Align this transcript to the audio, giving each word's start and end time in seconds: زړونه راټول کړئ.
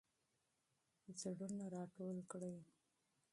زړونه 1.21 1.65
راټول 1.75 2.17
کړئ. 2.31 2.55